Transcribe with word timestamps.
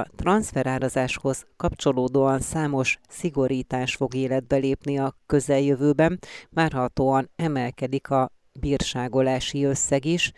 A 0.00 0.06
transferárazáshoz 0.16 1.46
kapcsolódóan 1.56 2.40
számos 2.40 2.98
szigorítás 3.08 3.94
fog 3.94 4.14
életbe 4.14 4.56
lépni 4.56 4.98
a 4.98 5.14
közeljövőben, 5.26 6.18
várhatóan 6.50 7.30
emelkedik 7.36 8.10
a 8.10 8.30
bírságolási 8.60 9.64
összeg 9.64 10.04
is. 10.04 10.32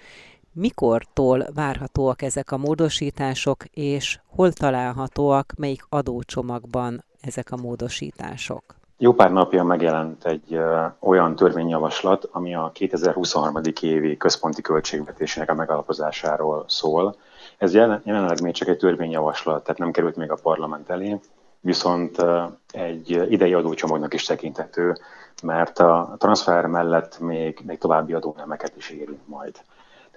Mikortól 0.52 1.46
várhatóak 1.54 2.22
ezek 2.22 2.52
a 2.52 2.56
módosítások, 2.56 3.64
és 3.64 4.20
hol 4.26 4.52
találhatóak, 4.52 5.52
melyik 5.58 5.86
adócsomagban 5.88 7.04
ezek 7.20 7.50
a 7.50 7.56
módosítások? 7.56 8.62
Jó 8.98 9.12
pár 9.12 9.32
napja 9.32 9.64
megjelent 9.64 10.24
egy 10.24 10.58
olyan 11.00 11.36
törvényjavaslat, 11.36 12.28
ami 12.32 12.54
a 12.54 12.70
2023. 12.74 13.60
évi 13.80 14.16
központi 14.16 14.62
költségvetésének 14.62 15.50
a 15.50 15.54
megalapozásáról 15.54 16.64
szól. 16.68 17.16
Ez 17.56 17.74
jelen, 17.74 18.00
jelenleg 18.04 18.42
még 18.42 18.54
csak 18.54 18.68
egy 18.68 18.78
törvényjavaslat, 18.78 19.62
tehát 19.62 19.78
nem 19.78 19.90
került 19.90 20.16
még 20.16 20.30
a 20.30 20.38
parlament 20.42 20.90
elé, 20.90 21.20
viszont 21.60 22.24
egy 22.70 23.10
idei 23.30 23.54
adócsomagnak 23.54 24.14
is 24.14 24.24
tekinthető, 24.24 24.96
mert 25.42 25.78
a 25.78 26.14
transfer 26.18 26.66
mellett 26.66 27.18
még, 27.18 27.62
még 27.66 27.78
további 27.78 28.12
adónemeket 28.12 28.76
is 28.76 28.90
érint 28.90 29.28
majd. 29.28 29.52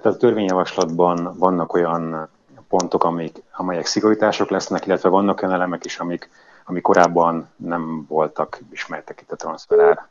Tehát 0.01 0.17
a 0.17 0.19
törvényjavaslatban 0.19 1.35
vannak 1.37 1.73
olyan 1.73 2.29
pontok, 2.67 3.03
amik, 3.03 3.43
amelyek 3.51 3.85
szigorítások 3.85 4.49
lesznek, 4.49 4.85
illetve 4.85 5.09
vannak 5.09 5.41
olyan 5.41 5.53
elemek 5.53 5.85
is, 5.85 5.99
amik, 5.99 6.29
amik 6.65 6.81
korábban 6.81 7.49
nem 7.55 8.05
voltak 8.07 8.59
ismertek 8.71 9.21
itt 9.21 9.31
a 9.31 9.35
transferár 9.35 10.07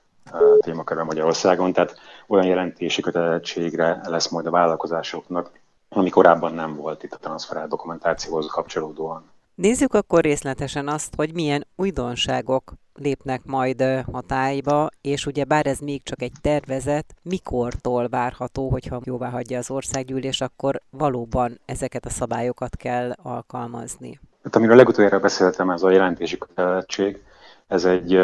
témakörben 0.60 1.06
Magyarországon, 1.06 1.72
tehát 1.72 1.98
olyan 2.26 2.46
jelentési 2.46 3.02
kötelezettségre 3.02 4.00
lesz 4.04 4.28
majd 4.28 4.46
a 4.46 4.50
vállalkozásoknak, 4.50 5.50
ami 5.88 6.10
korábban 6.10 6.54
nem 6.54 6.76
volt 6.76 7.02
itt 7.02 7.12
a 7.12 7.18
transferár 7.18 7.68
dokumentációhoz 7.68 8.46
kapcsolódóan. 8.46 9.30
Nézzük 9.54 9.94
akkor 9.94 10.22
részletesen 10.22 10.88
azt, 10.88 11.14
hogy 11.14 11.34
milyen 11.34 11.66
újdonságok 11.76 12.72
lépnek 12.94 13.44
majd 13.44 13.84
hatályba, 14.12 14.88
és 15.00 15.26
ugye 15.26 15.44
bár 15.44 15.66
ez 15.66 15.78
még 15.78 16.02
csak 16.02 16.22
egy 16.22 16.32
tervezet, 16.40 17.14
mikortól 17.22 18.08
várható, 18.08 18.68
hogyha 18.68 19.00
jóvá 19.04 19.30
hagyja 19.30 19.58
az 19.58 19.70
országgyűlés, 19.70 20.40
akkor 20.40 20.80
valóban 20.90 21.60
ezeket 21.64 22.04
a 22.04 22.10
szabályokat 22.10 22.76
kell 22.76 23.12
alkalmazni. 23.22 24.20
Hát, 24.42 24.56
amiről 24.56 24.76
legutoljára 24.76 25.20
beszéltem, 25.20 25.70
ez 25.70 25.82
a 25.82 25.90
jelentési 25.90 26.38
kötelezettség, 26.38 27.22
ez 27.66 27.84
egy 27.84 28.20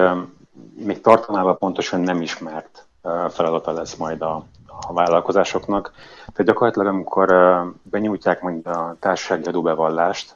még 0.74 1.00
tartalmával 1.00 1.58
pontosan 1.58 2.00
nem 2.00 2.22
ismert 2.22 2.86
feladata 3.28 3.72
lesz 3.72 3.96
majd 3.96 4.22
a, 4.22 4.46
a 4.80 4.92
vállalkozásoknak. 4.92 5.92
Tehát 6.32 6.44
gyakorlatilag, 6.52 6.86
amikor 6.88 7.34
benyújtják 7.82 8.40
mondjuk 8.40 8.66
a 8.66 8.96
társasági 9.00 9.48
adóbevallást, 9.48 10.34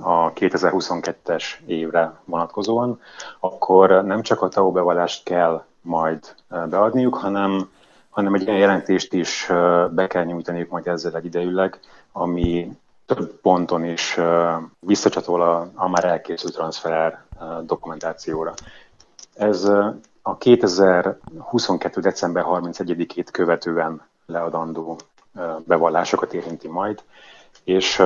a 0.00 0.32
2022-es 0.32 1.44
évre 1.66 2.20
vonatkozóan, 2.24 3.00
akkor 3.40 4.04
nem 4.04 4.22
csak 4.22 4.42
a 4.42 4.48
TAO 4.48 4.70
bevallást 4.72 5.24
kell 5.24 5.64
majd 5.80 6.34
beadniuk, 6.48 7.14
hanem, 7.14 7.70
hanem 8.10 8.34
egy 8.34 8.42
ilyen 8.42 8.56
jelentést 8.58 9.12
is 9.12 9.46
be 9.90 10.06
kell 10.06 10.24
nyújtaniuk 10.24 10.70
majd 10.70 10.86
ezzel 10.86 11.16
egyidejűleg, 11.16 11.80
ami 12.12 12.76
több 13.06 13.40
ponton 13.40 13.84
is 13.84 14.18
visszacsatol 14.80 15.42
a, 15.42 15.70
a 15.74 15.88
már 15.88 16.04
elkészült 16.04 16.54
transferár 16.54 17.24
dokumentációra. 17.62 18.54
Ez 19.34 19.70
a 20.28 20.36
2022. 20.36 22.00
december 22.00 22.44
31-ét 22.46 23.28
követően 23.32 24.02
leadandó 24.26 24.98
bevallásokat 25.64 26.34
érinti 26.34 26.68
majd, 26.68 27.02
és 27.64 28.02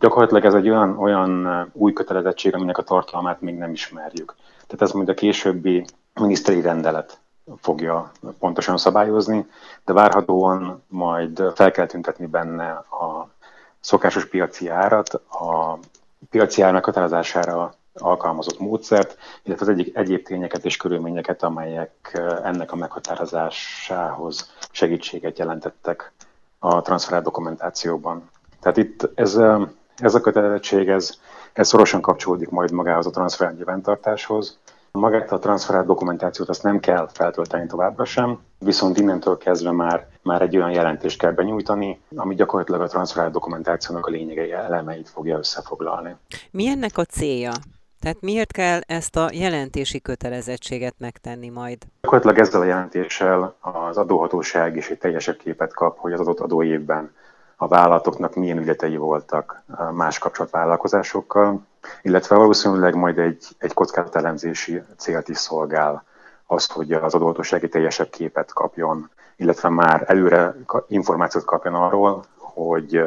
gyakorlatilag 0.00 0.44
ez 0.44 0.54
egy 0.54 0.68
olyan, 0.68 0.98
olyan 0.98 1.70
új 1.72 1.92
kötelezettség, 1.92 2.54
aminek 2.54 2.78
a 2.78 2.82
tartalmát 2.82 3.40
még 3.40 3.54
nem 3.54 3.72
ismerjük. 3.72 4.34
Tehát 4.66 4.82
ez 4.82 4.90
majd 4.90 5.08
a 5.08 5.14
későbbi 5.14 5.84
miniszteri 6.14 6.60
rendelet 6.60 7.18
fogja 7.56 8.10
pontosan 8.38 8.76
szabályozni, 8.76 9.46
de 9.84 9.92
várhatóan 9.92 10.82
majd 10.88 11.42
fel 11.54 11.70
kell 11.70 11.86
tüntetni 11.86 12.26
benne 12.26 12.70
a 12.70 13.28
szokásos 13.80 14.26
piaci 14.26 14.68
árat, 14.68 15.14
a 15.14 15.78
piaci 16.30 16.62
ár 16.62 16.72
meghatározására 16.72 17.74
alkalmazott 17.94 18.58
módszert, 18.58 19.16
illetve 19.42 19.64
az 19.64 19.72
egyik 19.72 19.96
egyéb 19.96 20.24
tényeket 20.24 20.64
és 20.64 20.76
körülményeket, 20.76 21.42
amelyek 21.42 22.20
ennek 22.42 22.72
a 22.72 22.76
meghatározásához 22.76 24.50
segítséget 24.70 25.38
jelentettek 25.38 26.12
a 26.58 26.82
transferált 26.82 27.24
dokumentációban. 27.24 28.30
Tehát 28.60 28.76
itt 28.76 29.10
ez, 29.14 29.38
ez 29.96 30.14
a 30.14 30.20
kötelezettség, 30.20 30.88
ez, 30.88 31.18
ez 31.52 31.68
szorosan 31.68 32.00
kapcsolódik 32.00 32.48
majd 32.48 32.70
magához 32.70 33.06
a 33.06 33.10
transferált 33.10 33.56
nyilvántartáshoz. 33.56 34.58
Magát 34.92 35.32
a 35.32 35.38
transferált 35.38 35.86
dokumentációt 35.86 36.48
azt 36.48 36.62
nem 36.62 36.80
kell 36.80 37.08
feltölteni 37.12 37.66
továbbra 37.66 38.04
sem, 38.04 38.38
viszont 38.58 38.98
innentől 38.98 39.38
kezdve 39.38 39.70
már, 39.70 40.08
már 40.22 40.42
egy 40.42 40.56
olyan 40.56 40.70
jelentést 40.70 41.18
kell 41.18 41.32
benyújtani, 41.32 42.00
ami 42.16 42.34
gyakorlatilag 42.34 42.80
a 42.80 42.86
transferált 42.86 43.32
dokumentációnak 43.32 44.06
a 44.06 44.10
lényegei 44.10 44.52
elemeit 44.52 45.08
fogja 45.08 45.38
összefoglalni. 45.38 46.16
Mi 46.50 46.66
ennek 46.66 46.98
a 46.98 47.04
célja? 47.04 47.52
Tehát 48.00 48.20
miért 48.20 48.52
kell 48.52 48.80
ezt 48.86 49.16
a 49.16 49.28
jelentési 49.32 50.00
kötelezettséget 50.00 50.94
megtenni 50.98 51.48
majd? 51.48 51.78
Gyakorlatilag 52.00 52.38
ezzel 52.38 52.60
a 52.60 52.64
jelentéssel 52.64 53.56
az 53.60 53.96
adóhatóság 53.96 54.76
is 54.76 54.90
egy 54.90 54.98
teljesebb 54.98 55.36
képet 55.36 55.74
kap, 55.74 55.98
hogy 55.98 56.12
az 56.12 56.20
adott 56.20 56.40
adóévben 56.40 57.14
a 57.56 57.68
vállalatoknak 57.68 58.34
milyen 58.34 58.58
ügyletei 58.58 58.96
voltak 58.96 59.62
más 59.92 60.18
kapcsolatvállalkozásokkal, 60.18 61.66
illetve 62.02 62.36
valószínűleg 62.36 62.94
majd 62.94 63.18
egy, 63.18 63.46
egy 63.58 63.72
kockázatelemzési 63.72 64.82
célt 64.96 65.28
is 65.28 65.36
szolgál 65.36 66.04
az, 66.46 66.66
hogy 66.66 66.92
az 66.92 67.14
adóhatóság 67.14 67.64
egy 67.64 67.70
teljesebb 67.70 68.10
képet 68.10 68.52
kapjon, 68.52 69.10
illetve 69.36 69.68
már 69.68 70.04
előre 70.06 70.54
információt 70.88 71.44
kapjon 71.44 71.74
arról, 71.74 72.24
hogy 72.36 73.02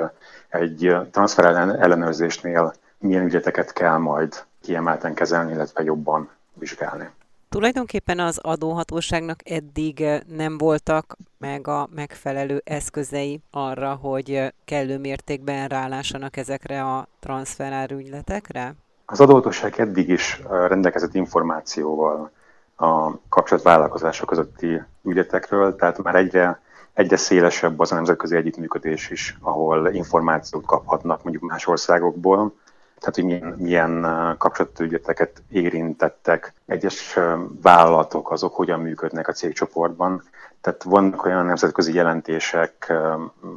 egy 0.50 0.96
transfer 1.12 1.46
ellenőrzésnél 1.80 2.74
milyen 3.00 3.26
ügyleteket 3.26 3.74
kell 3.74 3.98
majd 3.98 4.44
kiemelten 4.64 5.14
kezelni, 5.14 5.52
illetve 5.52 5.84
jobban 5.84 6.30
vizsgálni. 6.54 7.10
Tulajdonképpen 7.50 8.20
az 8.20 8.38
adóhatóságnak 8.38 9.40
eddig 9.50 10.06
nem 10.28 10.58
voltak 10.58 11.18
meg 11.38 11.68
a 11.68 11.88
megfelelő 11.96 12.62
eszközei 12.66 13.42
arra, 13.52 13.94
hogy 13.94 14.54
kellő 14.66 14.98
mértékben 14.98 15.68
rálássanak 15.68 16.38
ezekre 16.38 16.84
a 16.84 17.08
transferárügyletekre? 17.20 18.74
Az 19.06 19.20
adóhatóság 19.20 19.80
eddig 19.80 20.10
is 20.10 20.42
rendelkezett 20.50 21.14
információval 21.14 22.32
a 22.76 23.12
kapcsolatvállalkozások 23.30 24.28
közötti 24.28 24.82
ügyletekről, 25.04 25.76
tehát 25.76 26.04
már 26.04 26.16
egyre, 26.16 26.62
egyre 26.94 27.18
szélesebb 27.18 27.80
az 27.80 27.92
a 27.92 27.96
nemzetközi 27.96 28.36
együttműködés 28.36 29.10
is, 29.10 29.38
ahol 29.42 29.90
információt 29.94 30.66
kaphatnak 30.66 31.24
mondjuk 31.24 31.50
más 31.50 31.68
országokból, 31.68 32.54
tehát 33.04 33.16
hogy 33.16 33.26
milyen, 33.26 33.56
milyen 33.58 34.36
kapcsolatügyleteket 34.38 35.44
érintettek 35.50 36.54
egyes 36.66 37.20
vállalatok, 37.62 38.32
azok 38.32 38.56
hogyan 38.56 38.80
működnek 38.80 39.28
a 39.28 39.32
cégcsoportban. 39.34 40.24
Tehát 40.62 40.84
vannak 40.84 41.26
olyan 41.26 41.46
nemzetközi 41.46 41.94
jelentések, 41.94 42.94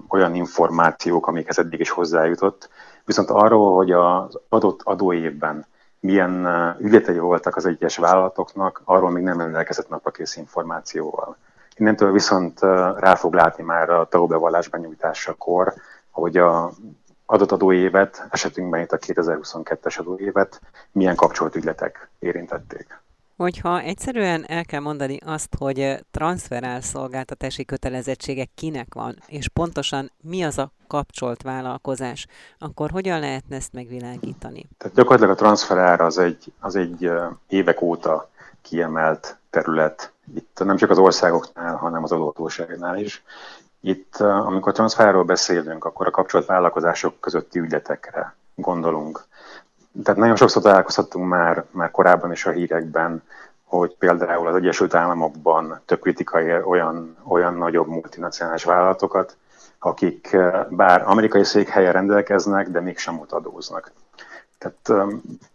olyan 0.08 0.34
információk, 0.34 1.26
amikhez 1.26 1.58
eddig 1.58 1.80
is 1.80 1.90
hozzájutott, 1.90 2.68
viszont 3.04 3.30
arról, 3.30 3.74
hogy 3.74 3.92
az 3.92 4.38
adott 4.48 4.80
adóévben 4.84 5.66
milyen 6.00 6.46
ügyletei 6.80 7.18
voltak 7.18 7.56
az 7.56 7.66
egyes 7.66 7.96
vállalatoknak, 7.96 8.82
arról 8.84 9.10
még 9.10 9.22
nem 9.22 9.38
rendelkezett 9.38 9.88
naprakész 9.88 10.36
információval. 10.36 11.36
Innentől 11.76 12.12
viszont 12.12 12.60
rá 12.96 13.14
fog 13.14 13.34
látni 13.34 13.62
már 13.62 13.90
a 13.90 14.06
TAO 14.08 14.26
bevallás 14.26 14.68
benyújtásakor, 14.68 15.74
hogy 16.10 16.36
a 16.36 16.70
adott 17.26 17.52
adóévet, 17.52 18.26
esetünkben 18.30 18.80
itt 18.80 18.92
a 18.92 18.98
2022-es 18.98 19.98
adóévet, 19.98 20.60
milyen 20.92 21.16
kapcsolt 21.16 21.56
ügyletek 21.56 22.10
érintették. 22.18 23.04
Hogyha 23.36 23.80
egyszerűen 23.80 24.44
el 24.48 24.64
kell 24.64 24.80
mondani 24.80 25.18
azt, 25.24 25.54
hogy 25.58 26.04
transferál 26.10 26.80
szolgáltatási 26.80 27.64
kötelezettségek 27.64 28.48
kinek 28.54 28.94
van, 28.94 29.18
és 29.26 29.48
pontosan 29.48 30.12
mi 30.22 30.42
az 30.42 30.58
a 30.58 30.70
kapcsolt 30.86 31.42
vállalkozás, 31.42 32.26
akkor 32.58 32.90
hogyan 32.90 33.20
lehetne 33.20 33.56
ezt 33.56 33.72
megvilágítani? 33.72 34.68
Tehát 34.78 34.96
gyakorlatilag 34.96 35.30
a 35.30 35.38
transferár 35.38 36.00
az 36.00 36.18
egy, 36.18 36.52
az 36.60 36.76
egy 36.76 37.10
évek 37.48 37.80
óta 37.80 38.30
kiemelt 38.62 39.38
terület. 39.50 40.12
Itt 40.34 40.62
nem 40.64 40.76
csak 40.76 40.90
az 40.90 40.98
országoknál, 40.98 41.76
hanem 41.76 42.02
az 42.02 42.12
adóhatóságnál 42.12 42.98
is. 42.98 43.22
Itt, 43.80 44.16
amikor 44.16 44.72
transferről 44.72 45.22
beszélünk, 45.24 45.84
akkor 45.84 46.06
a 46.06 46.10
kapcsolatvállalkozások 46.10 47.20
közötti 47.20 47.58
ügyletekre 47.58 48.34
gondolunk. 48.54 49.24
Tehát 50.04 50.20
nagyon 50.20 50.36
sokszor 50.36 50.62
találkozhattunk 50.62 51.28
már, 51.28 51.64
már 51.70 51.90
korábban 51.90 52.32
is 52.32 52.46
a 52.46 52.50
hírekben, 52.50 53.22
hogy 53.64 53.96
például 53.98 54.46
az 54.46 54.54
Egyesült 54.54 54.94
Államokban 54.94 55.80
több 55.84 56.00
kritika 56.00 56.42
ér 56.42 56.62
olyan, 56.66 57.16
olyan 57.28 57.54
nagyobb 57.54 57.86
multinacionális 57.86 58.64
vállalatokat, 58.64 59.36
akik 59.78 60.36
bár 60.68 61.02
amerikai 61.06 61.44
székhelyen 61.44 61.92
rendelkeznek, 61.92 62.68
de 62.68 62.80
mégsem 62.80 63.18
ott 63.20 63.32
adóznak. 63.32 63.92
Tehát 64.58 65.08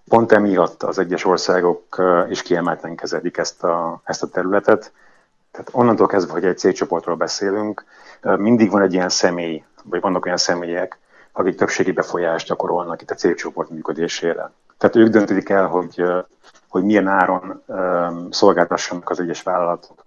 pont 0.07 0.31
emiatt 0.31 0.83
az 0.83 0.99
egyes 0.99 1.25
országok 1.25 2.01
is 2.29 2.41
kiemelten 2.41 2.95
kezelik 2.95 3.37
ezt 3.37 3.63
a, 3.63 4.01
ezt 4.03 4.23
a 4.23 4.27
területet. 4.27 4.91
Tehát 5.51 5.69
onnantól 5.71 6.07
kezdve, 6.07 6.31
hogy 6.31 6.45
egy 6.45 6.57
cégcsoportról 6.57 7.15
beszélünk, 7.15 7.85
mindig 8.21 8.71
van 8.71 8.81
egy 8.81 8.93
ilyen 8.93 9.09
személy, 9.09 9.63
vagy 9.83 10.01
vannak 10.01 10.25
olyan 10.25 10.37
személyek, 10.37 10.99
akik 11.31 11.55
többségi 11.55 11.91
befolyást 11.91 12.47
gyakorolnak 12.47 13.01
itt 13.01 13.11
a 13.11 13.15
cégcsoport 13.15 13.69
működésére. 13.69 14.51
Tehát 14.77 14.95
ők 14.95 15.07
döntik 15.07 15.49
el, 15.49 15.67
hogy, 15.67 16.03
hogy 16.67 16.83
milyen 16.83 17.07
áron 17.07 17.63
szolgáltassanak 18.29 19.09
az 19.09 19.19
egyes 19.19 19.43
vállalatok 19.43 20.05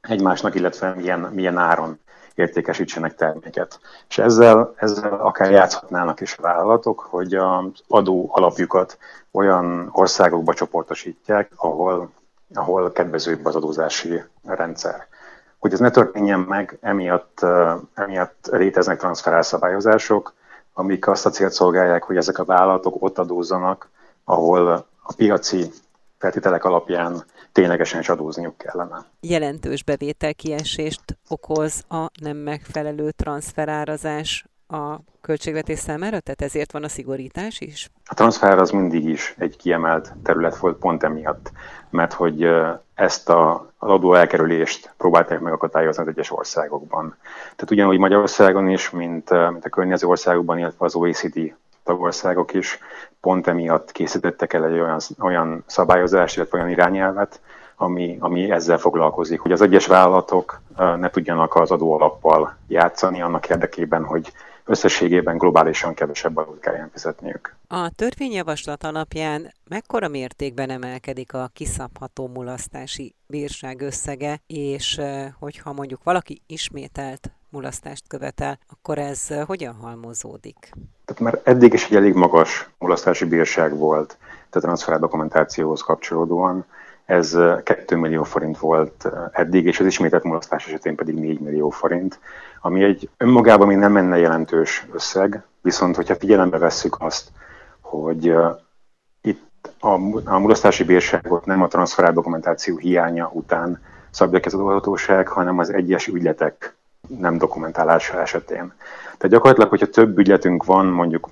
egymásnak, 0.00 0.54
illetve 0.54 0.94
milyen, 0.94 1.20
milyen 1.20 1.58
áron 1.58 1.98
értékesítsenek 2.34 3.14
terméket. 3.14 3.80
És 4.08 4.18
ezzel, 4.18 4.74
ezzel 4.76 5.12
akár 5.12 5.50
játszhatnának 5.50 6.20
is 6.20 6.36
a 6.38 6.42
vállalatok, 6.42 7.00
hogy 7.00 7.34
az 7.34 7.82
adó 7.88 8.30
alapjukat 8.32 8.98
olyan 9.30 9.88
országokba 9.92 10.54
csoportosítják, 10.54 11.50
ahol, 11.56 12.10
ahol 12.54 12.92
kedvezőbb 12.92 13.44
az 13.44 13.56
adózási 13.56 14.22
rendszer. 14.42 15.06
Hogy 15.58 15.72
ez 15.72 15.78
ne 15.78 15.90
történjen 15.90 16.40
meg, 16.40 16.78
emiatt, 16.80 17.46
emiatt 17.94 18.48
léteznek 18.50 18.98
transferálszabályozások, 18.98 20.34
amik 20.72 21.08
azt 21.08 21.26
a 21.26 21.30
célt 21.30 21.52
szolgálják, 21.52 22.02
hogy 22.02 22.16
ezek 22.16 22.38
a 22.38 22.44
vállalatok 22.44 23.02
ott 23.02 23.18
adózzanak, 23.18 23.88
ahol 24.24 24.86
a 25.02 25.12
piaci 25.16 25.70
feltételek 26.18 26.64
alapján 26.64 27.24
ténylegesen 27.52 28.00
is 28.00 28.08
adózniuk 28.08 28.58
kellene. 28.58 29.04
Jelentős 29.20 29.84
bevételkiesést 29.84 31.02
okoz 31.28 31.84
a 31.88 32.10
nem 32.20 32.36
megfelelő 32.36 33.10
transferárazás 33.10 34.46
a 34.68 34.98
költségvetés 35.24 35.78
számára, 35.78 36.20
tehát 36.20 36.42
ezért 36.42 36.72
van 36.72 36.84
a 36.84 36.88
szigorítás 36.88 37.60
is? 37.60 37.90
A 38.06 38.14
transfer 38.14 38.58
az 38.58 38.70
mindig 38.70 39.04
is 39.04 39.34
egy 39.38 39.56
kiemelt 39.56 40.12
terület 40.22 40.56
volt 40.56 40.78
pont 40.78 41.02
emiatt, 41.02 41.52
mert 41.90 42.12
hogy 42.12 42.48
ezt 42.94 43.28
a, 43.28 43.72
adó 43.78 44.14
elkerülést 44.14 44.94
próbálták 44.96 45.40
megakadályozni 45.40 46.02
az 46.02 46.08
egyes 46.08 46.32
országokban. 46.32 47.16
Tehát 47.42 47.70
ugyanúgy 47.70 47.98
Magyarországon 47.98 48.68
is, 48.68 48.90
mint, 48.90 49.30
mint 49.30 49.64
a 49.64 49.68
környező 49.68 50.06
országokban, 50.06 50.58
illetve 50.58 50.84
az 50.84 50.94
OECD 50.94 51.54
tagországok 51.84 52.54
is 52.54 52.78
pont 53.20 53.46
emiatt 53.46 53.92
készítettek 53.92 54.52
el 54.52 54.64
egy 54.64 54.80
olyan, 54.80 55.00
olyan 55.20 55.64
szabályozást, 55.66 56.36
illetve 56.36 56.58
olyan 56.58 56.70
irányelvet, 56.70 57.40
ami, 57.76 58.16
ami 58.20 58.50
ezzel 58.50 58.78
foglalkozik, 58.78 59.40
hogy 59.40 59.52
az 59.52 59.60
egyes 59.60 59.86
vállalatok 59.86 60.60
ne 60.76 61.10
tudjanak 61.10 61.54
az 61.54 61.70
adóalappal 61.70 62.56
játszani 62.68 63.22
annak 63.22 63.48
érdekében, 63.48 64.04
hogy 64.04 64.32
összességében 64.64 65.38
globálisan 65.38 65.94
kevesebb 65.94 66.36
adót 66.36 66.60
kelljen 66.60 66.90
fizetniük. 66.92 67.56
A 67.68 67.90
törvényjavaslat 67.96 68.84
alapján 68.84 69.52
mekkora 69.68 70.08
mértékben 70.08 70.70
emelkedik 70.70 71.34
a 71.34 71.50
kiszabható 71.52 72.26
mulasztási 72.26 73.14
bírság 73.26 73.80
összege, 73.80 74.40
és 74.46 75.00
hogyha 75.38 75.72
mondjuk 75.72 76.02
valaki 76.02 76.42
ismételt 76.46 77.30
mulasztást 77.50 78.08
követel, 78.08 78.58
akkor 78.70 78.98
ez 78.98 79.28
hogyan 79.46 79.74
halmozódik? 79.74 80.70
Tehát 81.04 81.22
már 81.22 81.40
eddig 81.44 81.72
is 81.72 81.84
egy 81.84 81.96
elég 81.96 82.14
magas 82.14 82.68
mulasztási 82.78 83.24
bírság 83.24 83.76
volt, 83.76 84.16
tehát 84.18 84.54
a 84.54 84.60
transfer 84.60 84.98
dokumentációhoz 84.98 85.80
kapcsolódóan. 85.80 86.64
Ez 87.04 87.38
2 87.62 87.96
millió 87.96 88.22
forint 88.22 88.58
volt 88.58 89.08
eddig, 89.32 89.66
és 89.66 89.80
az 89.80 89.86
ismételt 89.86 90.22
mulasztás 90.22 90.66
esetén 90.66 90.94
pedig 90.94 91.14
4 91.14 91.40
millió 91.40 91.70
forint, 91.70 92.18
ami 92.60 92.82
egy 92.84 93.08
önmagában 93.16 93.66
még 93.66 93.76
nem 93.76 93.92
menne 93.92 94.18
jelentős 94.18 94.86
összeg, 94.92 95.42
viszont 95.60 95.96
hogyha 95.96 96.16
figyelembe 96.16 96.58
vesszük 96.58 96.96
azt, 96.98 97.28
hogy 97.80 98.34
itt 99.20 99.70
a, 99.80 99.88
a 100.24 100.38
mulasztási 100.38 100.84
bírságot 100.84 101.44
nem 101.46 101.62
a 101.62 101.68
transfer 101.68 102.12
dokumentáció 102.12 102.76
hiánya 102.76 103.30
után 103.32 103.82
szabja 104.10 104.40
ki 104.40 104.46
az 104.48 104.54
adóhatóság, 104.54 105.28
hanem 105.28 105.58
az 105.58 105.72
egyes 105.72 106.06
ügyletek 106.06 106.76
nem 107.18 107.38
dokumentálása 107.38 108.20
esetén. 108.20 108.72
Tehát 109.02 109.28
gyakorlatilag, 109.28 109.68
hogyha 109.68 109.86
több 109.86 110.18
ügyletünk 110.18 110.64
van, 110.64 110.86
mondjuk 110.86 111.28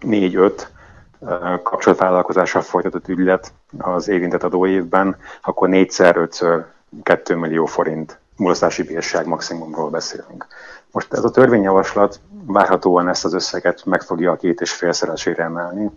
4-5 0.00 0.52
kapcsolatvállalkozással 1.62 2.62
folytatott 2.62 3.08
ügylet 3.08 3.52
az 3.78 4.08
érintett 4.08 4.42
adóévben, 4.42 5.16
akkor 5.42 5.68
4-5-ször 5.72 6.64
2 7.02 7.34
millió 7.36 7.64
forint 7.66 8.18
mulasztási 8.36 8.82
bírság 8.82 9.26
maximumról 9.26 9.90
beszélünk. 9.90 10.46
Most 10.90 11.12
ez 11.12 11.24
a 11.24 11.30
törvényjavaslat 11.30 12.20
várhatóan 12.46 13.08
ezt 13.08 13.24
az 13.24 13.34
összeget 13.34 13.84
meg 13.84 14.02
fogja 14.02 14.30
a 14.30 14.36
két 14.36 14.60
és 14.60 14.72
félszeresére 14.72 15.44
emelni, 15.44 15.90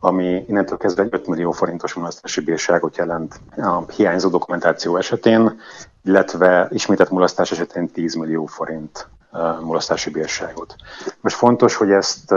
ami 0.00 0.44
innentől 0.48 0.78
kezdve 0.78 1.02
egy 1.02 1.08
5 1.12 1.26
millió 1.26 1.50
forintos 1.50 1.94
mulasztási 1.94 2.40
bírságot 2.40 2.96
jelent 2.96 3.40
a 3.56 3.90
hiányzó 3.90 4.28
dokumentáció 4.28 4.96
esetén, 4.96 5.60
illetve 6.04 6.68
ismételt 6.70 7.10
mulasztás 7.10 7.50
esetén 7.50 7.90
10 7.90 8.14
millió 8.14 8.46
forint 8.46 9.08
mulasztási 9.60 10.10
bírságot. 10.10 10.74
Most 11.20 11.36
fontos, 11.36 11.74
hogy 11.74 11.90
ezt, 11.90 12.34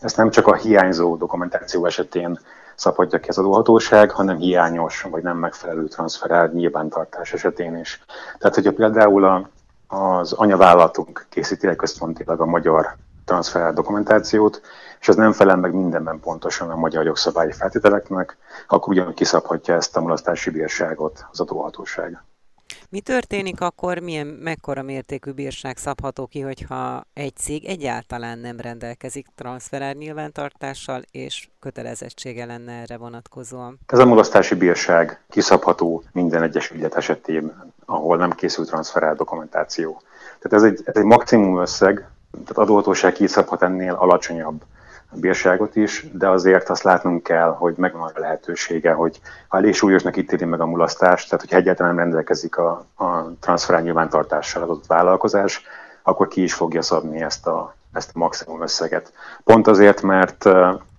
ezt 0.00 0.16
nem 0.16 0.30
csak 0.30 0.46
a 0.46 0.54
hiányzó 0.54 1.16
dokumentáció 1.16 1.86
esetén 1.86 2.38
szabhatja 2.74 3.18
ki 3.20 3.28
az 3.28 3.38
adóhatóság, 3.38 4.10
hanem 4.10 4.36
hiányos 4.36 5.02
vagy 5.02 5.22
nem 5.22 5.36
megfelelő 5.36 5.86
transferált 5.86 6.52
nyilvántartás 6.52 7.32
esetén 7.32 7.76
is. 7.76 8.04
Tehát, 8.38 8.54
hogyha 8.54 8.72
például 8.72 9.24
a, 9.24 9.48
az 9.96 10.32
anyavállalatunk 10.32 11.26
készíti 11.28 11.66
el 11.66 11.76
központilag 11.76 12.40
a 12.40 12.46
magyar 12.46 12.96
transferált 13.24 13.74
dokumentációt, 13.74 14.60
és 15.00 15.08
ez 15.08 15.16
nem 15.16 15.32
felel 15.32 15.56
meg 15.56 15.74
mindenben 15.74 16.20
pontosan 16.20 16.70
a 16.70 16.76
magyar 16.76 17.04
jogszabályi 17.04 17.52
feltételeknek, 17.52 18.36
akkor 18.68 18.92
ugyanúgy 18.92 19.14
kiszabhatja 19.14 19.74
ezt 19.74 19.96
a 19.96 20.00
mulasztási 20.00 20.50
bírságot 20.50 21.26
az 21.30 21.40
adóhatóság. 21.40 22.22
Mi 22.92 23.00
történik 23.00 23.60
akkor, 23.60 23.98
milyen, 23.98 24.26
mekkora 24.26 24.82
mértékű 24.82 25.30
bírság 25.30 25.76
szabható 25.76 26.26
ki, 26.26 26.40
hogyha 26.40 27.04
egy 27.14 27.36
cég 27.36 27.64
egyáltalán 27.64 28.38
nem 28.38 28.60
rendelkezik 28.60 29.26
transferár 29.34 29.94
nyilvántartással, 29.94 31.02
és 31.10 31.48
kötelezettsége 31.60 32.44
lenne 32.44 32.72
erre 32.72 32.96
vonatkozóan? 32.96 33.78
Ez 33.86 33.98
a 33.98 34.06
mulasztási 34.06 34.54
bírság 34.54 35.22
kiszabható 35.30 36.02
minden 36.12 36.42
egyes 36.42 36.70
ügyet 36.70 36.94
esetében, 36.94 37.72
ahol 37.84 38.16
nem 38.16 38.30
készült 38.30 38.68
transferár 38.68 39.16
dokumentáció. 39.16 40.02
Tehát 40.40 40.64
ez 40.64 40.72
egy, 40.72 40.82
ez 40.84 40.96
egy 40.96 41.04
maximum 41.04 41.60
összeg, 41.60 41.94
tehát 42.30 42.58
adóhatóság 42.58 43.12
kiszabhat 43.12 43.62
ennél 43.62 43.94
alacsonyabb 43.94 44.62
bírságot 45.14 45.76
is, 45.76 46.06
de 46.12 46.28
azért 46.28 46.68
azt 46.68 46.82
látnunk 46.82 47.22
kell, 47.22 47.50
hogy 47.50 47.74
megvan 47.76 48.10
a 48.14 48.20
lehetősége, 48.20 48.92
hogy 48.92 49.20
ha 49.48 49.56
elég 49.56 49.74
súlyosnak 49.74 50.16
ítéli 50.16 50.44
meg 50.44 50.60
a 50.60 50.66
mulasztást, 50.66 51.28
tehát 51.28 51.40
hogyha 51.44 51.56
egyáltalán 51.56 51.94
nem 51.94 52.04
rendelkezik 52.04 52.56
a, 52.56 52.84
a 52.96 53.32
transferál 53.40 53.82
nyilvántartással 53.82 54.62
adott 54.62 54.86
vállalkozás, 54.86 55.62
akkor 56.02 56.28
ki 56.28 56.42
is 56.42 56.54
fogja 56.54 56.82
szabni 56.82 57.20
ezt 57.22 57.46
a, 57.46 57.74
ezt 57.92 58.10
a 58.14 58.18
maximum 58.18 58.62
összeget. 58.62 59.12
Pont 59.44 59.66
azért, 59.66 60.02
mert, 60.02 60.48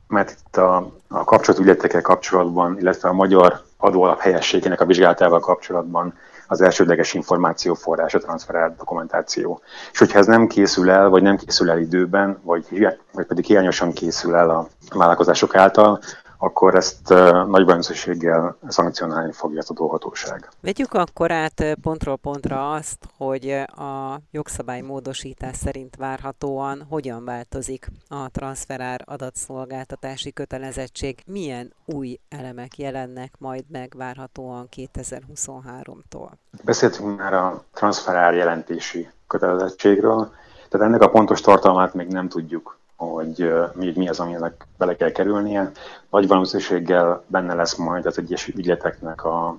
mert 0.07 0.31
itt 0.31 0.57
a, 0.57 0.91
a 1.07 1.23
kapcsolatügyletekkel 1.23 2.01
kapcsolatban, 2.01 2.77
illetve 2.79 3.09
a 3.09 3.13
magyar 3.13 3.61
adóalap 3.77 4.19
helyességének 4.19 4.81
a 4.81 4.85
vizsgálatával 4.85 5.39
kapcsolatban 5.39 6.13
az 6.47 6.61
elsődleges 6.61 7.13
információforrás, 7.13 8.13
a 8.13 8.19
transferált 8.19 8.77
dokumentáció. 8.77 9.61
És 9.91 9.99
hogyha 9.99 10.19
ez 10.19 10.25
nem 10.25 10.47
készül 10.47 10.89
el, 10.89 11.09
vagy 11.09 11.21
nem 11.21 11.37
készül 11.37 11.69
el 11.69 11.79
időben, 11.79 12.39
vagy, 12.43 12.65
vagy 13.11 13.25
pedig 13.25 13.45
hiányosan 13.45 13.93
készül 13.93 14.35
el 14.35 14.49
a 14.49 14.67
vállalkozások 14.93 15.55
által, 15.55 15.99
akkor 16.43 16.75
ezt 16.75 17.09
nagy 17.47 17.65
valószínűséggel 17.65 18.57
szankcionálni 18.67 19.31
fogja 19.31 19.59
az 19.59 19.69
adóhatóság. 19.69 20.49
Vegyük 20.61 20.93
akkor 20.93 21.31
át 21.31 21.77
pontról 21.81 22.17
pontra 22.17 22.71
azt, 22.71 22.97
hogy 23.17 23.49
a 23.67 24.19
jogszabály 24.31 24.81
módosítás 24.81 25.55
szerint 25.55 25.95
várhatóan 25.95 26.85
hogyan 26.89 27.25
változik 27.25 27.87
a 28.07 28.29
transferár 28.31 29.01
adatszolgáltatási 29.05 30.33
kötelezettség, 30.33 31.23
milyen 31.25 31.73
új 31.85 32.19
elemek 32.29 32.77
jelennek 32.77 33.33
majd 33.37 33.63
meg 33.71 33.93
várhatóan 33.97 34.67
2023-tól. 34.75 36.29
Beszéltünk 36.63 37.17
már 37.17 37.33
a 37.33 37.63
transferár 37.73 38.33
jelentési 38.33 39.09
kötelezettségről, 39.27 40.31
tehát 40.69 40.87
ennek 40.87 41.01
a 41.01 41.09
pontos 41.09 41.41
tartalmát 41.41 41.93
még 41.93 42.07
nem 42.07 42.27
tudjuk 42.27 42.77
hogy 43.09 43.53
még 43.73 43.97
mi 43.97 44.09
az, 44.09 44.19
aminek 44.19 44.67
bele 44.77 44.95
kell 44.95 45.11
kerülnie. 45.11 45.71
Nagy 46.09 46.27
valószínűséggel 46.27 47.23
benne 47.27 47.53
lesz 47.53 47.75
majd 47.75 48.05
az 48.05 48.17
egyes 48.17 48.47
ügyleteknek 48.47 49.23
a 49.23 49.57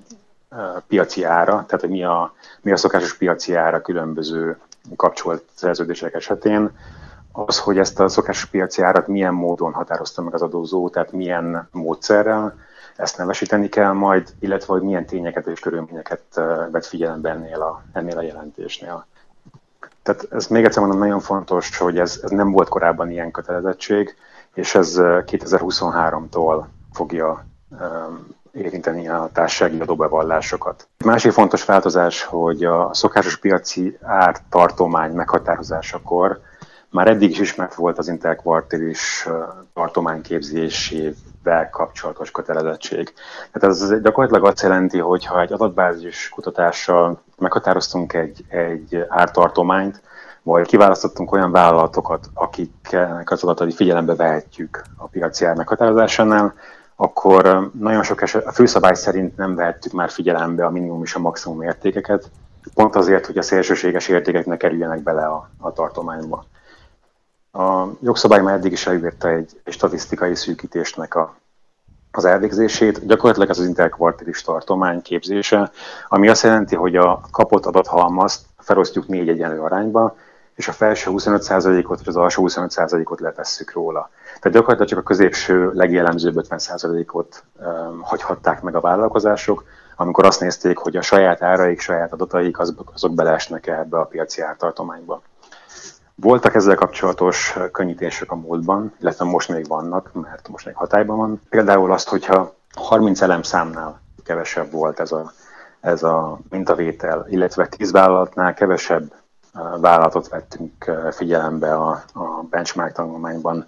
piaci 0.86 1.24
ára, 1.24 1.52
tehát 1.52 1.80
hogy 1.80 1.90
mi 1.90 2.04
a, 2.04 2.32
mi 2.62 2.72
a 2.72 2.76
szokásos 2.76 3.16
piaci 3.16 3.54
ára 3.54 3.80
különböző 3.80 4.58
kapcsolt 4.96 5.42
szerződések 5.54 6.14
esetén. 6.14 6.70
Az, 7.32 7.58
hogy 7.58 7.78
ezt 7.78 8.00
a 8.00 8.08
szokásos 8.08 8.46
piaci 8.46 8.82
árat 8.82 9.06
milyen 9.06 9.34
módon 9.34 9.72
határozta 9.72 10.22
meg 10.22 10.34
az 10.34 10.42
adózó, 10.42 10.88
tehát 10.88 11.12
milyen 11.12 11.68
módszerrel, 11.72 12.54
ezt 12.96 13.18
nevesíteni 13.18 13.68
kell 13.68 13.92
majd, 13.92 14.34
illetve 14.38 14.72
hogy 14.72 14.82
milyen 14.82 15.06
tényeket 15.06 15.46
és 15.46 15.60
körülményeket 15.60 16.22
vett 16.70 16.84
figyelembe 16.84 17.30
ennél 17.30 17.60
a, 17.60 17.82
ennél 17.92 18.18
a 18.18 18.22
jelentésnél. 18.22 19.06
Tehát 20.04 20.26
ez 20.30 20.46
még 20.46 20.64
egyszer 20.64 20.82
mondom, 20.82 21.00
nagyon 21.00 21.20
fontos, 21.20 21.78
hogy 21.78 21.98
ez, 21.98 22.20
ez 22.22 22.30
nem 22.30 22.50
volt 22.50 22.68
korábban 22.68 23.10
ilyen 23.10 23.30
kötelezettség, 23.30 24.16
és 24.54 24.74
ez 24.74 24.94
2023-tól 24.98 26.64
fogja 26.92 27.44
érinteni 28.52 29.08
a 29.08 29.30
társasági 29.32 29.80
adóbevallásokat. 29.80 30.88
Másik 31.04 31.32
fontos 31.32 31.64
változás, 31.64 32.22
hogy 32.24 32.64
a 32.64 32.90
szokásos 32.92 33.36
piaci 33.38 33.98
ártartomány 34.02 35.12
meghatározásakor 35.12 36.40
már 36.94 37.08
eddig 37.08 37.30
is 37.30 37.38
ismert 37.38 37.74
volt 37.74 37.98
az 37.98 38.08
interkvartélis 38.08 39.28
tartomány 39.74 40.22
képzésével 40.22 41.70
kapcsolatos 41.70 42.30
kötelezettség. 42.30 43.12
Tehát 43.52 43.76
ez 43.76 44.00
gyakorlatilag 44.00 44.44
azt 44.46 44.62
jelenti, 44.62 44.98
hogy 44.98 45.26
ha 45.26 45.40
egy 45.40 45.52
adatbázis 45.52 46.28
kutatással 46.28 47.22
meghatároztunk 47.38 48.12
egy, 48.12 48.44
egy 48.48 49.04
ártartományt, 49.08 50.02
vagy 50.42 50.66
kiválasztottunk 50.66 51.32
olyan 51.32 51.50
vállalatokat, 51.50 52.30
akiknek 52.34 53.30
az 53.30 53.42
adatai 53.42 53.72
figyelembe 53.72 54.14
vehetjük 54.14 54.82
a 54.96 55.06
piaci 55.06 55.44
ár 55.44 55.56
meghatározásánál, 55.56 56.54
akkor 56.96 57.70
nagyon 57.78 58.02
sok 58.02 58.22
eset, 58.22 58.46
a 58.46 58.52
főszabály 58.52 58.94
szerint 58.94 59.36
nem 59.36 59.54
vehettük 59.54 59.92
már 59.92 60.10
figyelembe 60.10 60.64
a 60.64 60.70
minimum 60.70 61.02
és 61.02 61.14
a 61.14 61.18
maximum 61.18 61.62
értékeket, 61.62 62.30
pont 62.74 62.96
azért, 62.96 63.26
hogy 63.26 63.38
a 63.38 63.42
szélsőséges 63.42 64.08
értékek 64.08 64.46
ne 64.46 64.56
kerüljenek 64.56 65.02
bele 65.02 65.26
a, 65.26 65.50
a 65.58 65.72
tartományba. 65.72 66.44
A 67.52 67.86
jogszabály 68.00 68.42
már 68.42 68.54
eddig 68.54 68.72
is 68.72 68.86
előírta 68.86 69.28
egy, 69.28 69.60
egy 69.64 69.72
statisztikai 69.72 70.34
szűkítésnek 70.34 71.14
a, 71.14 71.34
az 72.16 72.24
elvégzését. 72.24 73.06
Gyakorlatilag 73.06 73.50
ez 73.50 73.58
az 73.58 73.66
interkvartális 73.66 74.42
tartomány 74.42 75.02
képzése, 75.02 75.70
ami 76.08 76.28
azt 76.28 76.42
jelenti, 76.42 76.74
hogy 76.76 76.96
a 76.96 77.20
kapott 77.30 77.66
adathalmazt 77.66 78.42
felosztjuk 78.58 79.06
négy 79.06 79.28
egyenlő 79.28 79.60
arányba, 79.60 80.16
és 80.54 80.68
a 80.68 80.72
felső 80.72 81.10
25%-ot 81.14 81.98
vagy 81.98 82.08
az 82.08 82.16
alsó 82.16 82.44
25%-ot 82.48 83.20
levesszük 83.20 83.72
róla. 83.72 84.10
Tehát 84.24 84.58
gyakorlatilag 84.58 84.88
csak 84.88 84.98
a 84.98 85.02
középső 85.02 85.70
legjellemzőbb 85.72 86.34
50%-ot 86.48 87.44
um, 87.56 88.00
hagyhatták 88.02 88.62
meg 88.62 88.74
a 88.74 88.80
vállalkozások, 88.80 89.64
amikor 89.96 90.26
azt 90.26 90.40
nézték, 90.40 90.78
hogy 90.78 90.96
a 90.96 91.02
saját 91.02 91.42
áraik, 91.42 91.80
saját 91.80 92.12
adataik 92.12 92.58
azok, 92.58 92.90
azok 92.94 93.14
beleesnek 93.14 93.66
ebbe 93.66 93.98
a 93.98 94.04
piaci 94.04 94.40
ártartományba. 94.40 95.22
Voltak 96.14 96.54
ezzel 96.54 96.74
kapcsolatos 96.74 97.56
könnyítések 97.72 98.30
a 98.30 98.34
múltban, 98.34 98.94
illetve 99.00 99.24
most 99.24 99.48
még 99.48 99.66
vannak, 99.66 100.10
mert 100.12 100.48
most 100.48 100.66
még 100.66 100.74
hatályban 100.74 101.16
van. 101.16 101.40
Például 101.48 101.92
azt, 101.92 102.08
hogyha 102.08 102.54
30 102.74 103.20
elemszámnál 103.20 104.00
kevesebb 104.24 104.70
volt 104.70 105.00
ez 105.00 105.12
a, 105.12 105.32
ez 105.80 106.02
a 106.02 106.38
mintavétel, 106.50 107.26
illetve 107.28 107.66
10 107.66 107.92
vállalatnál 107.92 108.54
kevesebb 108.54 109.12
vállalatot 109.80 110.28
vettünk 110.28 110.90
figyelembe 111.10 111.74
a, 111.74 112.02
a 112.12 112.42
benchmark 112.50 112.92
tanulmányban, 112.92 113.66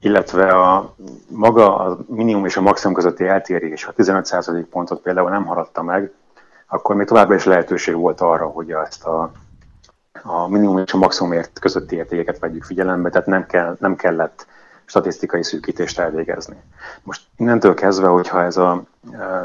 illetve 0.00 0.48
a 0.48 0.94
maga 1.28 1.76
a 1.76 1.98
minimum 2.06 2.44
és 2.44 2.56
a 2.56 2.60
maximum 2.60 2.94
közötti 2.94 3.26
eltérés, 3.26 3.84
ha 3.84 3.92
15% 3.96 4.64
pontot 4.70 5.00
például 5.00 5.30
nem 5.30 5.46
haladta 5.46 5.82
meg, 5.82 6.12
akkor 6.66 6.96
még 6.96 7.06
továbbra 7.06 7.34
is 7.34 7.44
lehetőség 7.44 7.94
volt 7.94 8.20
arra, 8.20 8.46
hogy 8.46 8.70
ezt 8.70 9.04
a, 9.04 9.30
a 10.26 10.48
minimum 10.48 10.78
és 10.78 10.92
a 10.92 10.96
maximum 10.96 11.32
ért 11.32 11.58
közötti 11.58 11.96
értékeket 11.96 12.38
vegyük 12.38 12.64
figyelembe, 12.64 13.10
tehát 13.10 13.26
nem, 13.26 13.46
kell, 13.46 13.76
nem 13.80 13.96
kellett 13.96 14.46
statisztikai 14.84 15.42
szűkítést 15.42 15.98
elvégezni. 15.98 16.56
Most 17.02 17.22
innentől 17.36 17.74
kezdve, 17.74 18.06
hogyha 18.06 18.42
ez 18.42 18.56
a 18.56 18.82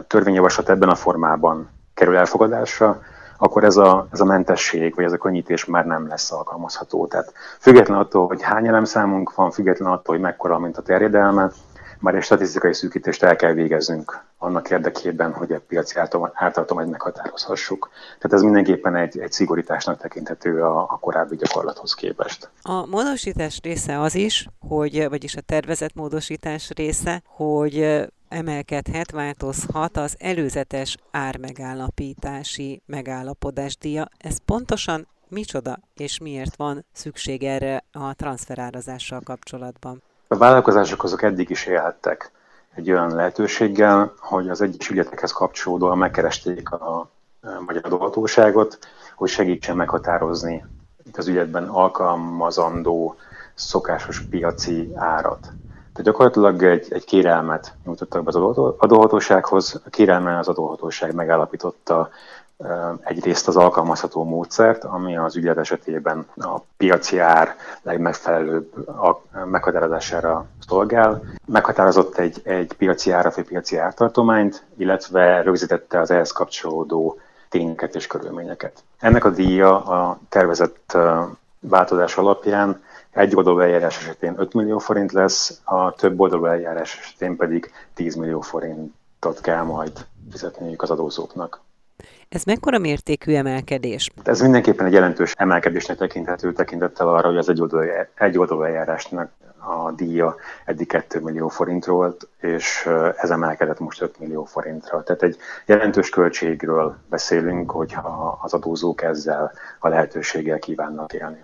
törvényjavaslat 0.07 0.69
ebben 0.69 0.89
a 0.89 0.95
formában 0.95 1.69
kerül 1.93 2.17
elfogadásra, 2.17 3.01
akkor 3.37 3.63
ez 3.63 3.77
a, 3.77 4.07
ez 4.11 4.19
a 4.19 4.25
mentesség, 4.25 4.95
vagy 4.95 5.05
ez 5.05 5.11
a 5.11 5.17
könnyítés 5.17 5.65
már 5.65 5.85
nem 5.85 6.07
lesz 6.07 6.31
alkalmazható. 6.31 7.07
Tehát 7.07 7.33
független 7.59 7.97
attól, 7.97 8.27
hogy 8.27 8.41
hány 8.41 8.67
elemszámunk 8.67 9.35
van, 9.35 9.51
független 9.51 9.91
attól, 9.91 10.15
hogy 10.15 10.23
mekkora, 10.23 10.59
mint 10.59 10.77
a 10.77 10.81
terjedelme, 10.81 11.51
már 11.99 12.15
egy 12.15 12.23
statisztikai 12.23 12.73
szűkítést 12.73 13.23
el 13.23 13.35
kell 13.35 13.53
végeznünk 13.53 14.23
annak 14.37 14.69
érdekében, 14.69 15.33
hogy 15.33 15.51
a 15.51 15.59
piaci 15.67 15.99
ártartományt 16.33 16.89
meghatározhassuk. 16.89 17.89
Tehát 18.19 18.33
ez 18.33 18.41
mindenképpen 18.41 18.95
egy, 18.95 19.19
egy 19.19 19.31
szigorításnak 19.31 20.01
tekinthető 20.01 20.63
a, 20.63 20.81
a 20.81 20.97
korábbi 21.01 21.35
gyakorlathoz 21.35 21.93
képest. 21.93 22.49
A 22.61 22.85
módosítás 22.85 23.59
része 23.63 23.99
az 23.99 24.15
is, 24.15 24.47
hogy, 24.67 25.09
vagyis 25.09 25.35
a 25.35 25.41
tervezett 25.41 25.93
módosítás 25.93 26.69
része, 26.69 27.21
hogy 27.25 28.07
emelkedhet, 28.29 29.11
változhat 29.11 29.97
az 29.97 30.15
előzetes 30.19 30.97
ármegállapítási 31.11 32.81
megállapodás 32.85 33.77
díja. 33.77 34.07
Ez 34.17 34.37
pontosan 34.45 35.07
micsoda 35.27 35.79
és 35.95 36.19
miért 36.19 36.55
van 36.55 36.85
szükség 36.93 37.43
erre 37.43 37.83
a 37.91 38.13
transferárazással 38.13 39.21
kapcsolatban? 39.23 40.03
A 40.31 40.37
vállalkozások 40.37 41.03
azok 41.03 41.21
eddig 41.21 41.49
is 41.49 41.65
élhettek 41.65 42.31
egy 42.75 42.91
olyan 42.91 43.15
lehetőséggel, 43.15 44.13
hogy 44.19 44.49
az 44.49 44.61
egyes 44.61 44.89
ügyetekhez 44.89 45.31
kapcsolódóan 45.31 45.97
megkeresték 45.97 46.71
a 46.71 47.09
magyar 47.65 47.85
adóhatóságot, 47.85 48.77
hogy 49.15 49.29
segítsen 49.29 49.75
meghatározni 49.75 50.65
itt 51.03 51.17
az 51.17 51.27
ügyetben 51.27 51.67
alkalmazandó 51.67 53.15
szokásos 53.53 54.21
piaci 54.21 54.91
árat. 54.95 55.41
Tehát 55.93 56.03
gyakorlatilag 56.03 56.63
egy, 56.63 56.87
egy 56.89 57.05
kérelmet 57.05 57.75
nyújtottak 57.85 58.23
be 58.23 58.29
az 58.29 58.35
adóhatósághoz. 58.77 59.81
A 59.85 59.89
kérelmen 59.89 60.37
az 60.37 60.47
adóhatóság 60.47 61.13
megállapította 61.13 62.09
egyrészt 63.03 63.47
az 63.47 63.55
alkalmazható 63.55 64.23
módszert, 64.23 64.83
ami 64.83 65.17
az 65.17 65.35
ügylet 65.35 65.57
esetében 65.57 66.25
a 66.35 66.59
piaci 66.77 67.19
ár 67.19 67.55
legmegfelelőbb 67.81 68.73
meghatározására 69.45 70.45
szolgál. 70.67 71.23
Meghatározott 71.45 72.17
egy, 72.17 72.41
egy 72.43 72.73
piaci 72.73 73.11
ára, 73.11 73.31
vagy 73.35 73.45
piaci 73.45 73.77
ártartományt, 73.77 74.63
illetve 74.77 75.41
rögzítette 75.41 75.99
az 75.99 76.11
ehhez 76.11 76.31
kapcsolódó 76.31 77.19
tényeket 77.49 77.95
és 77.95 78.07
körülményeket. 78.07 78.83
Ennek 78.99 79.25
a 79.25 79.29
díja 79.29 79.83
a 79.83 80.19
tervezett 80.29 80.97
változás 81.59 82.17
alapján 82.17 82.83
egy 83.11 83.35
oldalú 83.35 83.59
eljárás 83.59 83.97
esetén 83.97 84.33
5 84.37 84.53
millió 84.53 84.77
forint 84.77 85.11
lesz, 85.11 85.61
a 85.63 85.91
több 85.91 86.19
oldalú 86.19 86.45
eljárás 86.45 86.97
esetén 86.99 87.35
pedig 87.35 87.71
10 87.93 88.15
millió 88.15 88.41
forintot 88.41 89.41
kell 89.41 89.63
majd 89.63 90.05
fizetniük 90.31 90.81
az 90.81 90.89
adózóknak. 90.89 91.61
Ez 92.29 92.43
mekkora 92.43 92.77
mértékű 92.77 93.33
emelkedés? 93.33 94.09
Ez 94.23 94.41
mindenképpen 94.41 94.85
egy 94.85 94.93
jelentős 94.93 95.33
emelkedésnek 95.37 95.97
tekinthető 95.97 96.53
tekintettel 96.53 97.07
arra, 97.07 97.27
hogy 97.27 97.37
az 97.37 97.49
egy 98.15 98.37
oldalú 98.37 98.61
eljárásnak 98.61 99.31
a 99.59 99.91
díja 99.91 100.35
eddig 100.65 100.87
2 100.87 101.19
millió 101.19 101.47
forint 101.47 101.85
volt, 101.85 102.27
és 102.41 102.89
ez 103.17 103.29
emelkedett 103.29 103.79
most 103.79 104.01
5 104.01 104.19
millió 104.19 104.43
forintra. 104.43 105.03
Tehát 105.03 105.23
egy 105.23 105.37
jelentős 105.65 106.09
költségről 106.09 106.97
beszélünk, 107.09 107.71
hogyha 107.71 108.39
az 108.41 108.53
adózók 108.53 109.01
ezzel 109.01 109.51
a 109.79 109.87
lehetőséggel 109.87 110.59
kívánnak 110.59 111.13
élni. 111.13 111.43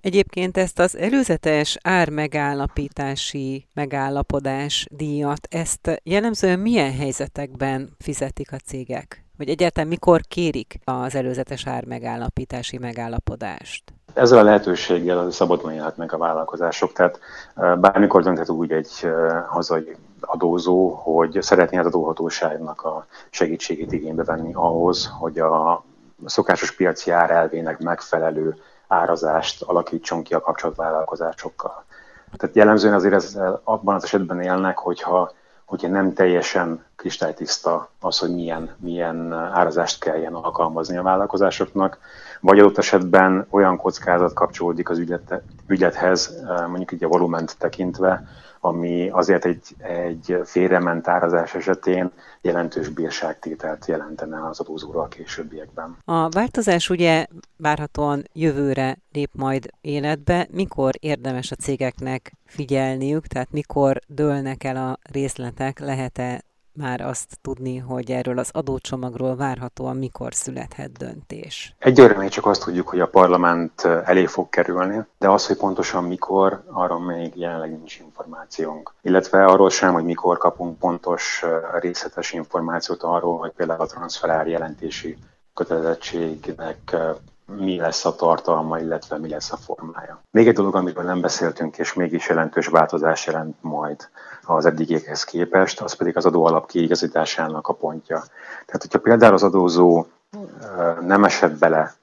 Egyébként 0.00 0.56
ezt 0.56 0.78
az 0.78 0.96
előzetes 0.96 1.78
ármegállapítási 1.82 3.66
megállapodás 3.74 4.86
díjat, 4.90 5.46
ezt 5.50 6.00
jellemzően 6.02 6.58
milyen 6.58 6.92
helyzetekben 6.92 7.90
fizetik 7.98 8.52
a 8.52 8.56
cégek? 8.56 9.27
Vagy 9.38 9.48
egyáltalán 9.48 9.88
mikor 9.88 10.20
kérik 10.20 10.78
az 10.84 11.14
előzetes 11.14 11.66
ármegállapítási 11.66 12.78
megállapodást? 12.78 13.92
Ezzel 14.14 14.38
a 14.38 14.42
lehetőséggel 14.42 15.30
szabadon 15.30 15.72
élhetnek 15.72 16.12
a 16.12 16.18
vállalkozások, 16.18 16.92
tehát 16.92 17.18
bármikor 17.54 18.22
dönthet 18.22 18.48
úgy 18.48 18.72
egy 18.72 19.08
hazai 19.48 19.96
adózó, 20.20 20.88
hogy 20.88 21.38
szeretné 21.40 21.78
az 21.78 21.86
adóhatóságnak 21.86 22.82
a 22.82 23.06
segítségét 23.30 23.92
igénybe 23.92 24.24
venni 24.24 24.52
ahhoz, 24.54 25.10
hogy 25.18 25.38
a 25.38 25.84
szokásos 26.24 26.72
piaci 26.72 27.10
ár 27.10 27.30
elvének 27.30 27.78
megfelelő 27.78 28.56
árazást 28.86 29.62
alakítson 29.62 30.22
ki 30.22 30.34
a 30.34 30.40
kapcsolatvállalkozásokkal. 30.40 31.84
Tehát 32.36 32.56
jellemzően 32.56 32.94
azért 32.94 33.14
ez, 33.14 33.38
abban 33.64 33.94
az 33.94 34.04
esetben 34.04 34.40
élnek, 34.40 34.78
hogyha, 34.78 35.32
hogyha 35.64 35.88
nem 35.88 36.12
teljesen 36.12 36.86
kristálytiszta 36.98 37.90
az, 38.00 38.18
hogy 38.18 38.34
milyen, 38.34 38.70
milyen 38.78 39.32
árazást 39.32 40.00
kelljen 40.00 40.34
alkalmazni 40.34 40.96
a 40.96 41.02
vállalkozásoknak, 41.02 41.98
vagy 42.40 42.58
adott 42.58 42.78
esetben 42.78 43.46
olyan 43.50 43.76
kockázat 43.76 44.32
kapcsolódik 44.32 44.90
az 44.90 44.98
ügylet, 44.98 45.42
ügylethez, 45.66 46.44
mondjuk 46.68 46.92
így 46.92 47.04
a 47.04 47.08
volument 47.08 47.56
tekintve, 47.58 48.28
ami 48.60 49.08
azért 49.08 49.44
egy, 49.44 49.76
egy 49.78 50.40
félrement 50.44 51.08
árazás 51.08 51.54
esetén 51.54 52.10
jelentős 52.40 52.88
bírságtételt 52.88 53.86
jelentene 53.86 54.46
az 54.48 54.60
adózóra 54.60 55.00
a 55.00 55.08
későbbiekben. 55.08 55.96
A 56.04 56.28
változás 56.28 56.90
ugye 56.90 57.26
várhatóan 57.56 58.24
jövőre 58.32 58.98
lép 59.12 59.30
majd 59.32 59.70
életbe. 59.80 60.46
Mikor 60.50 60.94
érdemes 60.98 61.50
a 61.50 61.56
cégeknek 61.56 62.32
figyelniük, 62.44 63.26
tehát 63.26 63.52
mikor 63.52 63.98
dőlnek 64.06 64.64
el 64.64 64.76
a 64.76 64.98
részletek, 65.12 65.78
lehet-e 65.78 66.46
már 66.78 67.00
azt 67.00 67.38
tudni, 67.42 67.76
hogy 67.76 68.10
erről 68.10 68.38
az 68.38 68.50
adócsomagról 68.52 69.36
várhatóan 69.36 69.96
mikor 69.96 70.34
születhet 70.34 70.92
döntés? 70.92 71.74
Egyőre 71.78 72.16
még 72.16 72.28
csak 72.28 72.46
azt 72.46 72.64
tudjuk, 72.64 72.88
hogy 72.88 73.00
a 73.00 73.08
parlament 73.08 73.84
elé 73.84 74.26
fog 74.26 74.48
kerülni, 74.48 75.04
de 75.18 75.28
az, 75.28 75.46
hogy 75.46 75.56
pontosan 75.56 76.04
mikor, 76.04 76.62
arról 76.66 77.00
még 77.00 77.36
jelenleg 77.36 77.70
nincs 77.70 77.98
információnk. 77.98 78.92
Illetve 79.02 79.44
arról 79.44 79.70
sem, 79.70 79.92
hogy 79.92 80.04
mikor 80.04 80.38
kapunk 80.38 80.78
pontos 80.78 81.44
részletes 81.80 82.32
információt 82.32 83.02
arról, 83.02 83.38
hogy 83.38 83.50
például 83.50 83.80
a 83.80 83.86
transferár 83.86 84.46
jelentési 84.46 85.16
kötelezettségnek 85.54 86.96
mi 87.56 87.76
lesz 87.76 88.04
a 88.04 88.14
tartalma, 88.14 88.78
illetve 88.78 89.18
mi 89.18 89.28
lesz 89.28 89.52
a 89.52 89.56
formája. 89.56 90.22
Még 90.30 90.48
egy 90.48 90.54
dolog, 90.54 90.74
amiről 90.74 91.04
nem 91.04 91.20
beszéltünk, 91.20 91.78
és 91.78 91.94
mégis 91.94 92.28
jelentős 92.28 92.66
változás 92.66 93.26
jelent 93.26 93.56
majd 93.60 94.08
az 94.54 94.66
eddigiekhez 94.66 95.24
képest, 95.24 95.80
az 95.80 95.92
pedig 95.92 96.16
az 96.16 96.26
adóalap 96.26 96.66
kiigazításának 96.66 97.68
a 97.68 97.72
pontja. 97.72 98.22
Tehát, 98.66 98.82
hogyha 98.82 98.98
például 98.98 99.34
az 99.34 99.42
adózó 99.42 100.06
nem 101.00 101.24
esett 101.24 101.58
bele 101.58 101.94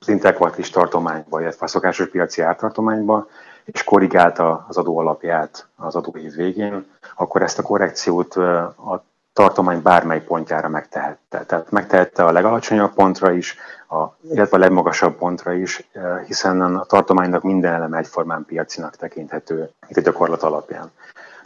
az 0.00 0.08
interkvartis 0.08 0.70
tartományba, 0.70 1.40
illetve 1.40 1.64
a 1.64 1.68
szokásos 1.68 2.08
piaci 2.08 2.42
ártartományba, 2.42 3.26
és 3.64 3.84
korrigálta 3.84 4.64
az 4.68 4.76
adó 4.76 4.98
alapját 4.98 5.66
az 5.76 5.94
adóév 5.94 6.34
végén, 6.34 6.86
akkor 7.16 7.42
ezt 7.42 7.58
a 7.58 7.62
korrekciót 7.62 8.36
a 8.36 9.04
tartomány 9.32 9.82
bármely 9.82 10.24
pontjára 10.24 10.68
megtehette. 10.68 11.44
Tehát 11.44 11.70
megtehette 11.70 12.24
a 12.24 12.32
legalacsonyabb 12.32 12.92
pontra 12.92 13.32
is, 13.32 13.56
a, 13.88 14.04
illetve 14.32 14.56
a 14.56 14.60
legmagasabb 14.60 15.16
pontra 15.16 15.52
is, 15.52 15.88
hiszen 16.26 16.60
a 16.60 16.84
tartománynak 16.84 17.42
minden 17.42 17.72
eleme 17.72 17.98
egyformán 17.98 18.44
piacinak 18.44 18.96
tekinthető 18.96 19.70
itt 19.88 19.96
a 19.96 20.00
gyakorlat 20.00 20.42
alapján. 20.42 20.90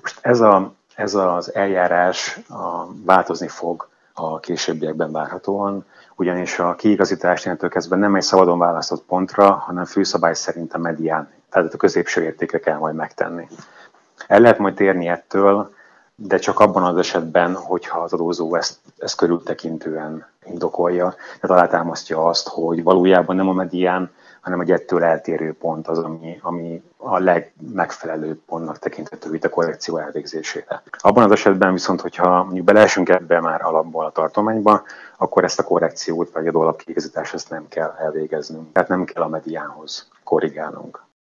Most 0.04 0.18
ez, 0.22 0.40
a, 0.40 0.72
ez 0.94 1.14
az 1.14 1.54
eljárás 1.54 2.40
a, 2.48 2.86
változni 3.04 3.48
fog 3.48 3.88
a 4.12 4.40
későbbiekben 4.40 5.12
várhatóan, 5.12 5.84
ugyanis 6.16 6.58
a 6.58 6.74
kiigazítás 6.74 7.44
innentől 7.44 7.70
kezdve 7.70 7.96
nem 7.96 8.14
egy 8.14 8.22
szabadon 8.22 8.58
választott 8.58 9.04
pontra, 9.04 9.52
hanem 9.52 9.84
főszabály 9.84 10.34
szerint 10.34 10.74
a 10.74 10.78
medián, 10.78 11.32
tehát 11.50 11.74
a 11.74 11.76
középső 11.76 12.22
értékre 12.22 12.58
kell 12.58 12.78
majd 12.78 12.94
megtenni. 12.94 13.46
El 14.26 14.40
lehet 14.40 14.58
majd 14.58 14.74
térni 14.74 15.08
ettől, 15.08 15.74
de 16.14 16.38
csak 16.38 16.60
abban 16.60 16.82
az 16.82 16.96
esetben, 16.96 17.54
hogyha 17.54 18.00
az 18.00 18.12
adózó 18.12 18.54
ezt, 18.54 18.78
ezt 18.98 19.16
körültekintően 19.16 20.26
indokolja, 20.44 21.14
tehát 21.40 21.56
alátámasztja 21.56 22.26
azt, 22.26 22.48
hogy 22.48 22.82
valójában 22.82 23.36
nem 23.36 23.48
a 23.48 23.52
medián, 23.52 24.10
hanem 24.44 24.60
egy 24.60 24.70
ettől 24.70 25.04
eltérő 25.04 25.52
pont 25.52 25.88
az, 25.88 25.98
ami, 25.98 26.38
ami 26.42 26.82
a 26.96 27.18
legmegfelelőbb 27.18 28.38
pontnak 28.46 28.78
tekinthető 28.78 29.34
itt 29.34 29.44
a 29.44 29.48
korrekció 29.48 29.96
elvégzésére. 29.96 30.82
Abban 30.98 31.24
az 31.24 31.30
esetben 31.30 31.72
viszont, 31.72 32.00
hogyha 32.00 32.44
mondjuk 32.44 32.64
beleesünk 32.64 33.08
ebbe 33.08 33.40
már 33.40 33.62
alapból 33.62 34.04
a 34.04 34.10
tartományba, 34.10 34.82
akkor 35.18 35.44
ezt 35.44 35.58
a 35.58 35.64
korrekciót 35.64 36.30
vagy 36.32 36.46
a 36.46 36.50
dolap 36.50 36.82
ezt 37.32 37.50
nem 37.50 37.68
kell 37.68 37.94
elvégeznünk. 37.98 38.72
Tehát 38.72 38.88
nem 38.88 39.04
kell 39.04 39.22
a 39.22 39.28
mediánhoz 39.28 40.08
korrigálnunk. 40.24 41.04